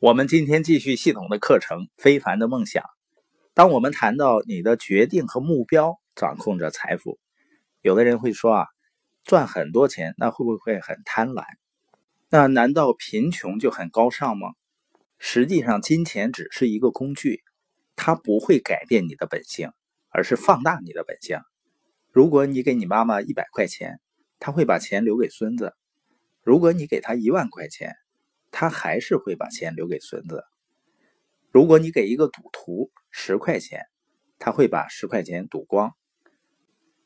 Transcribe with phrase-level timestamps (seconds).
[0.00, 2.84] 我们今天继续系统的课程《非凡的梦想》。
[3.52, 7.18] 当我们谈到你的决定和目标掌控着财富，
[7.80, 8.66] 有的人会说啊，
[9.24, 11.42] 赚很多钱，那会不会很贪婪？
[12.28, 14.50] 那难道贫穷就很高尚吗？
[15.18, 17.42] 实际上，金钱只是一个工具，
[17.96, 19.72] 它不会改变你的本性，
[20.10, 21.40] 而是放大你的本性。
[22.12, 23.98] 如果你给你妈妈一百块钱，
[24.38, 25.70] 她会把钱留给孙子；
[26.44, 27.96] 如果你给她一万块钱，
[28.50, 30.44] 他还是会把钱留给孙子。
[31.50, 33.86] 如果你给一个赌徒十块钱，
[34.38, 35.90] 他会把十块钱赌光；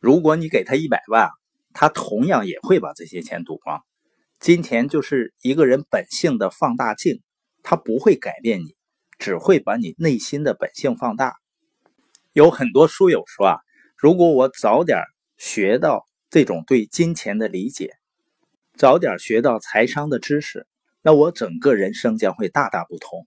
[0.00, 1.30] 如果你给他一百万，
[1.72, 3.82] 他同样也会把这些钱赌光。
[4.38, 7.22] 金钱就是一个人本性的放大镜，
[7.62, 8.74] 它不会改变你，
[9.18, 11.36] 只会把你内心的本性放大。
[12.32, 13.58] 有很多书友说啊，
[13.96, 14.98] 如果我早点
[15.38, 17.92] 学到这种对金钱的理解，
[18.76, 20.66] 早点学到财商的知识。
[21.02, 23.26] 那我整个人生将会大大不同。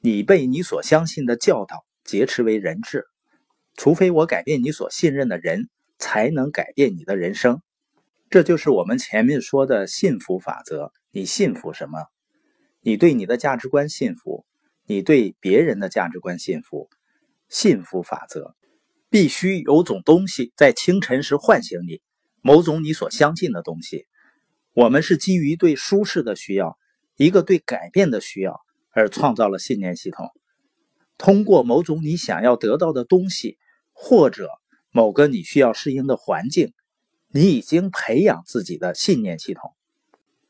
[0.00, 3.06] 你被你所相信的教导劫持为人质，
[3.76, 7.60] 除非我改变你所信任的人，才能改变你的人生。
[8.30, 10.92] 这就是我们前面说的幸福法则。
[11.10, 12.06] 你信服什么？
[12.80, 14.46] 你对你的价值观信服，
[14.86, 16.88] 你对别人的价值观信服。
[17.48, 18.56] 幸福法则
[19.10, 22.00] 必须有种东西在清晨时唤醒你，
[22.40, 24.06] 某种你所相信的东西。
[24.72, 26.78] 我们是基于对舒适的需要。
[27.16, 28.60] 一个对改变的需要
[28.90, 30.30] 而创造了信念系统，
[31.18, 33.58] 通过某种你想要得到的东西，
[33.92, 34.48] 或者
[34.90, 36.72] 某个你需要适应的环境，
[37.28, 39.72] 你已经培养自己的信念系统。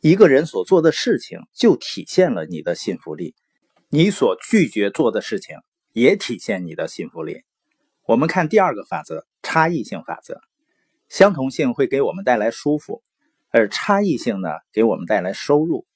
[0.00, 3.34] 一个人所做的事情就体现了你的信服力，
[3.88, 5.56] 你所拒绝做的事情
[5.92, 7.42] 也体现你的信服力。
[8.06, 10.40] 我们看第二个法则：差异性法则。
[11.08, 13.02] 相同性会给我们带来舒服，
[13.50, 15.86] 而差异性呢，给我们带来收入。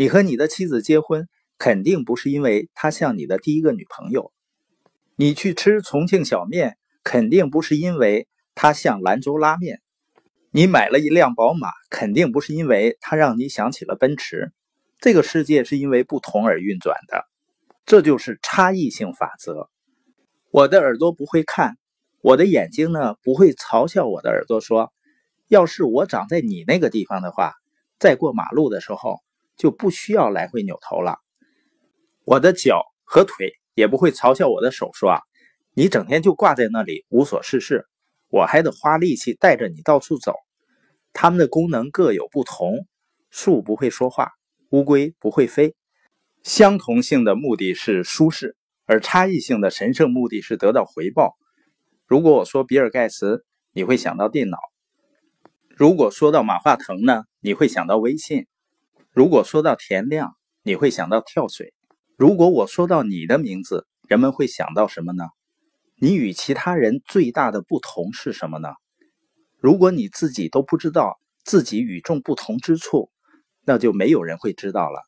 [0.00, 1.26] 你和你的妻子结婚，
[1.58, 4.30] 肯定不是因为她像你的第一个女朋友；
[5.16, 9.78] 你去吃重庆小面，肯定不是因为她像兰州拉面；
[10.52, 14.52] 你买了一辆宝马，肯定不是因为它让你想起了奔驰。
[15.00, 17.24] 这个世界是因为不同而运转的，
[17.84, 19.68] 这就是差异性法则。
[20.52, 21.76] 我的耳朵不会看，
[22.20, 24.92] 我的眼睛呢不会嘲笑我的耳朵说
[25.50, 27.54] ：“要是我长在你那个地方的话，
[27.98, 29.18] 在过马路的时候。”
[29.58, 31.18] 就不需要来回扭头了。
[32.24, 35.20] 我的脚和腿也不会嘲笑我的手说：“啊，
[35.74, 37.86] 你整天就挂在那里无所事事，
[38.28, 40.34] 我还得花力气带着你到处走。”
[41.12, 42.86] 它们的功能各有不同。
[43.30, 44.32] 树不会说话，
[44.70, 45.74] 乌龟不会飞。
[46.42, 51.36] 相同性的目的是舒适，而差异性的神圣目的是得到回报。
[52.06, 54.56] 如果我说比尔盖茨，你会想到电脑；
[55.68, 58.46] 如果说到马化腾呢，你会想到微信。
[59.18, 61.72] 如果说到田亮，你会想到跳水；
[62.16, 65.24] 如果我说到你的名字，人们会想到什么呢？
[65.96, 68.68] 你与其他人最大的不同是什么呢？
[69.56, 73.10] 如果你自己都不知道自己与众不同之处，
[73.66, 75.02] 那就没有人会知道了。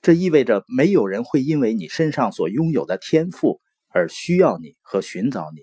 [0.00, 5.62] 这意味着没有人会因为你身上所拥有的天赋而需要你和寻找你。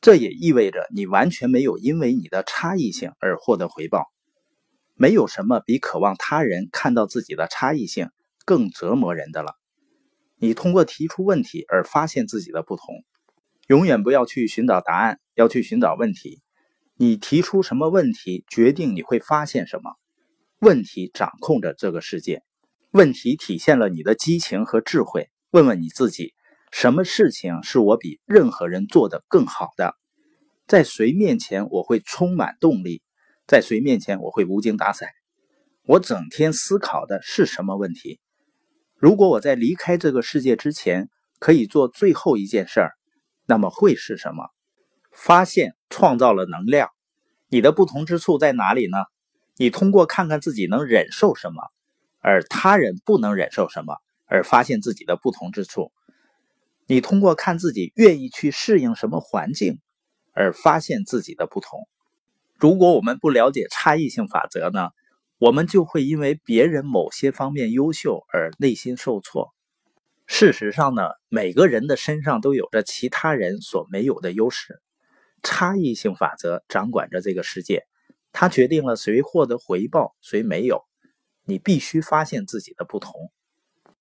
[0.00, 4.04] 这也意味着你完全没有因为你的差异性而获得回报。
[5.00, 8.10] 没有什么比渴望他人看到自己的差异性
[8.44, 9.54] 更折磨人的了。
[10.36, 13.02] 你通过提出问题而发现自己的不同，
[13.66, 16.42] 永远不要去寻找答案，要去寻找问题。
[16.96, 19.92] 你提出什么问题，决定你会发现什么。
[20.58, 22.42] 问题掌控着这个世界，
[22.90, 25.30] 问题体现了你的激情和智慧。
[25.50, 26.34] 问问你自己，
[26.70, 29.96] 什么事情是我比任何人做得更好的？
[30.66, 33.00] 在谁面前我会充满动力？
[33.50, 35.12] 在谁面前我会无精打采？
[35.82, 38.20] 我整天思考的是什么问题？
[38.94, 41.08] 如果我在离开这个世界之前
[41.40, 42.92] 可以做最后一件事儿，
[43.46, 44.44] 那么会是什么？
[45.10, 46.90] 发现创造了能量。
[47.48, 48.98] 你的不同之处在哪里呢？
[49.56, 51.60] 你通过看看自己能忍受什么，
[52.20, 53.96] 而他人不能忍受什么，
[54.26, 55.90] 而发现自己的不同之处。
[56.86, 59.80] 你通过看自己愿意去适应什么环境，
[60.34, 61.88] 而发现自己的不同。
[62.60, 64.90] 如果我们不了解差异性法则呢，
[65.38, 69.54] 我们就会因为别人某些方面优秀而内心受挫。
[70.26, 74.78] 事实上呢，每个人的身上都有着其他人所没有的优势。
[75.42, 77.86] 差异性法则掌管着这个世界，
[78.30, 80.84] 它决定了谁获得回报，谁没有。
[81.46, 83.32] 你必须发现自己的不同。